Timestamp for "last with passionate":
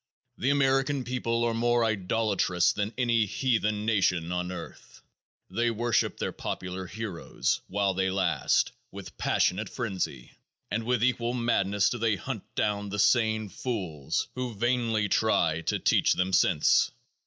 8.09-9.69